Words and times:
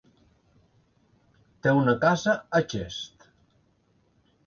Té 1.67 1.75
una 1.83 1.97
casa 2.07 2.37
a 2.61 2.65
Xest. 2.75 3.33